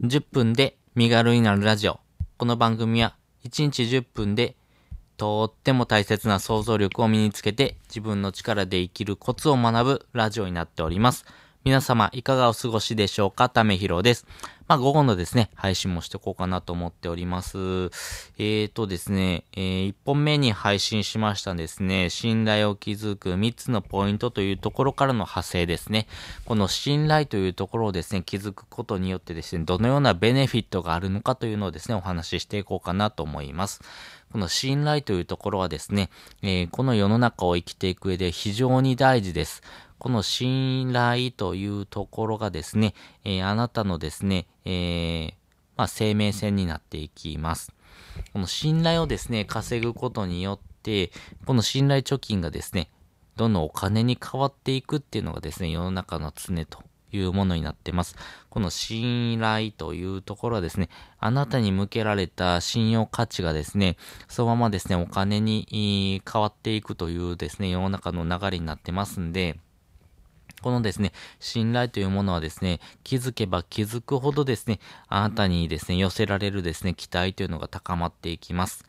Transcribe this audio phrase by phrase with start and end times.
[0.00, 1.98] 10分で身軽になるラジオ。
[2.36, 4.54] この番組は1日10分で
[5.16, 11.24] とっても大切な想像力を身につけて自分の力で生きるコツを学ぶラジオになっております。
[11.64, 13.48] 皆様いかがお過ごしでしょうか？
[13.48, 14.26] ためひろです。
[14.68, 17.56] まあ、午後のですね、配信もしていこうかなと思っております。
[18.38, 26.06] えーとですね、えー、1本目に配信しましたですね、信頼を築く3つのポイントというところからの派生ですね。
[26.44, 33.80] この信頼というところをですね、築くことによってですね、どのようなベネフィットがあるのかというのをですね、お話ししていこうかなと思います。
[34.30, 36.10] この信頼というところはですね、
[36.42, 39.62] えー、この世の中を生きていく上で非常に大事です。
[40.08, 42.94] この信頼というところがですね、
[43.26, 45.34] えー、あなたのですね、えー、
[45.76, 47.74] まあ、生命線になっていきます。
[48.32, 51.12] この信頼をですね、稼ぐことによって、
[51.44, 52.88] この信頼貯金がですね、
[53.36, 58.16] どんどんお金に変わっていくっていうのがですね、世の中の常というものになってます。
[58.48, 69.60] この信頼というところはですね、あなたに向けられた信用価値がですね、そのままですね、お金に変わっていくというですね、世の中の流れになってますんで、
[70.60, 78.84] このですね、信頼というものはですね、気づけば気づくほどですね、あなたにですね、寄せられるですね、期待というのが高まっていきます。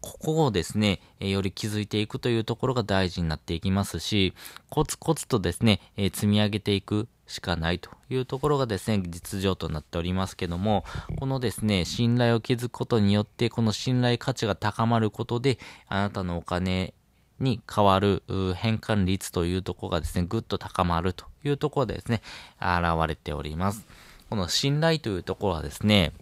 [0.00, 4.34] ここをですね、より気づいていくというところが大事になっていきますし、
[4.68, 10.84] コツコツとですね、積み上げていくしかないというところがですね、実情となっておりますけども、
[11.18, 15.58] このですね、信頼を築くことによって、この信頼価値が高まることで、
[15.88, 16.94] あなたのお金
[17.40, 18.22] に変わる
[18.56, 22.22] 変換率というところがですね、ぐっと高まるというところでですね、
[22.60, 23.84] 現れております。
[24.30, 26.12] この信頼というところはですね、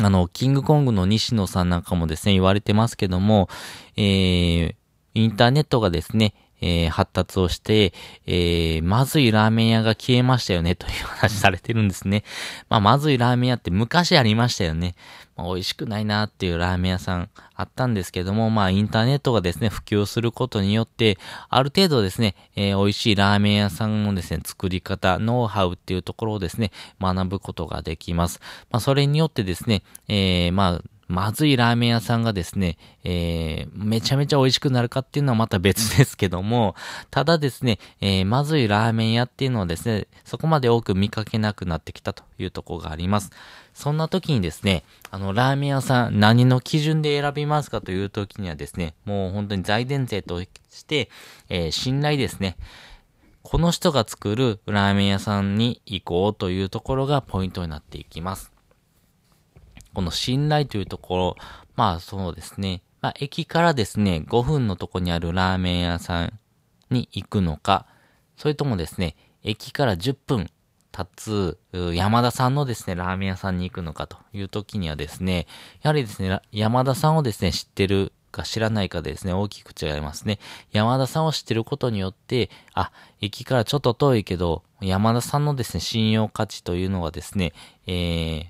[0.00, 3.48] あの、キングコングの西野さんなんかもですね、言われてますけども、
[3.96, 4.74] えー、
[5.14, 7.92] インターネットがですね、えー、発達をして、
[8.24, 12.24] えー、まずいラーメン屋が消えましたよね、という話されてるんですね。
[12.70, 14.94] まあ、まずいラーメン屋って昔ありましたよね。
[15.36, 21.18] まあ、美味しくないなっていうラーメン屋さんあったんですけども、まあ、インターネットがですね、普及することによって、
[21.48, 26.70] ある程度ですね、えー、美味しいラーメン屋さんのですね、作り方、ノウハウっていうところをですね、
[27.00, 28.40] 学ぶことができます。
[28.70, 36.74] まあ、それによってですね、えー、まあ、まずいラーメン屋さんがですね、えー、めちゃめちゃ美味しくなるかっていうのはまた別ですけども、
[37.10, 43.30] ただですね、えー、まずいラーメン屋っていうのはですね、そこまで多く見かけなくなってきたというとこがあります。
[43.74, 51.10] そんな時にですね、あの、ラーメン屋さん何の基準で選びますかという時にはですね、もう本当に財前提として、
[51.50, 52.56] えー、信頼ですね。
[53.42, 58.51] この人が作るラーメン屋さんに行こうというところがポイントになっていきます。
[59.94, 61.36] この信頼というところ、
[61.76, 62.82] まあそうですね。
[63.00, 66.38] まあ駅からですね、5分のとこにあるラーメン屋さん
[66.90, 67.86] に行くのか、
[68.36, 70.50] それともですね、駅から10分
[70.92, 71.58] 経つ
[71.94, 75.46] 山田さんのですね、ラーメン屋さんに行くのかという時にはですね、
[75.82, 80.38] やはりですね、山田さんをですね、知ってるか知らないかでですね、大きく違いますね。
[80.70, 87.52] 山田さんを知ってることによって、あ、駅からちょっと遠いけど、山田さんのですね、信用価値というのはですね、
[87.86, 88.44] えー、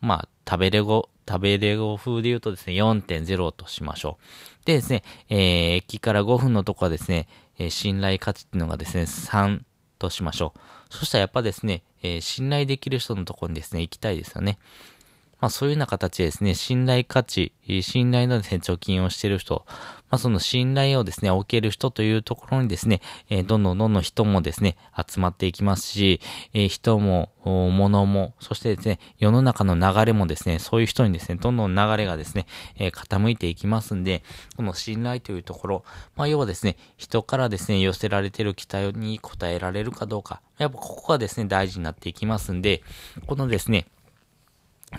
[0.00, 4.18] まあ、食べれご、食べれご風で言うとですね、4.0としましょ
[4.62, 4.66] う。
[4.66, 7.28] でですね、えー、駅から5分のとこはですね、
[7.58, 9.60] えー、信頼価値っていうのがですね、3
[9.98, 10.60] としましょう。
[10.90, 14.58] そしたらやっぱですね、えー、信頼できる人のところにですね、行きたいですよね。
[15.44, 19.66] まあそういうような形でですね、信頼価値、信頼のですね、貯金をしている人、
[20.08, 26.22] まあその信頼をですね、置ける人というところにですね、えー、どんどんどんどん人もですね、集まっていきますし、
[26.54, 32.46] えー、人も、物も、そしてですね、世の中の流れもですね、そういう人にですね、どんどん流れがですね、
[32.78, 34.22] えー、傾いていきますんで、
[34.56, 35.84] この信頼というところ、
[36.16, 42.82] まあ要はですね、人からですね、寄せられてる期待に応えられるかどうか、やっぱここがですね、大事になっていきますんで、
[43.26, 43.84] このですね、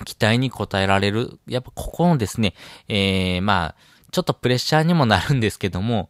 [0.04, 1.40] 期待に応えられる。
[1.48, 2.54] やっぱここのですね、
[2.88, 3.76] えー、まあ、
[4.12, 6.10] ちょっとプレッシャーにもなるんですけども、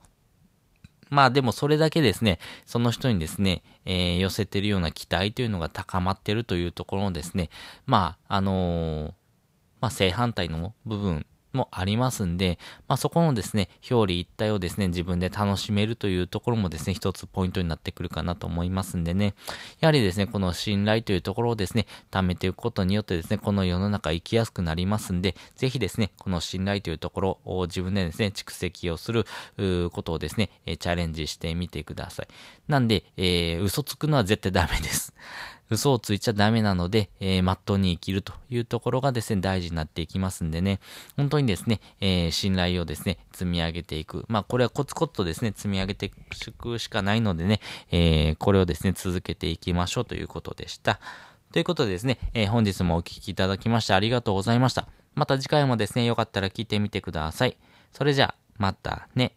[1.10, 7.50] まあでもそれだけですね、その人にですね、えー、寄せてるような期待というのが高まってるというところのですね、
[7.86, 9.14] まあ、あのー、
[9.82, 11.26] まあ正反対の部分
[11.56, 19.34] もありますんで、まあ、そこのですね、表裏一体をですね、自分で楽しめるというところもですね、一つポイントになってくるかなと思いますんでね、
[19.80, 29.26] やはりですね、この信頼というところをですね、貯めていくことによってですね、この世の中生きやすくなりますんで、ぜひですね、この信頼というところを自分でですね、蓄積をする
[29.90, 32.28] ことをですね、チャレンジしてみてください。
[32.68, 35.14] なんで、えー、嘘つくのは絶対ダメです。
[35.70, 40.80] 嘘をついちゃダメなので、えー、まっとうに生きるというところがですね、大事になっていきますんでね、
[41.18, 44.26] 本当にですね、えー、信頼をですね、積み上げていく。
[44.28, 46.10] まあ、これはコツコツとですね、積み上げてい
[46.52, 51.00] くしかないのでね、えー、これをですね、続けていきましょうということでした。
[51.52, 54.88] ということでですね、えー本日もお聞きいただきましてありがとうございました。
[55.16, 57.58] また次回もですね、よかったら聞いてみてください。
[57.94, 59.34] それじゃあ、またね。